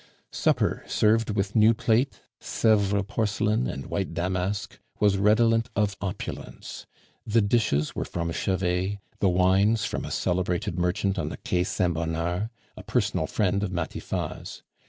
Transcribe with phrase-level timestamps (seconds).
[0.31, 6.87] Supper, served with new plate, Sevres porcelain, and white damask, was redolent of opulence.
[7.23, 11.93] The dishes were from Chevet, the wines from a celebrated merchant on the Quai Saint
[11.93, 14.63] Bernard, a personal friend of Matifat's.